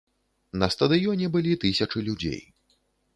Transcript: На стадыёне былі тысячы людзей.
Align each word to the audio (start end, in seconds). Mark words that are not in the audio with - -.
На 0.61 0.69
стадыёне 0.75 1.29
былі 1.35 1.53
тысячы 1.65 2.03
людзей. 2.09 2.41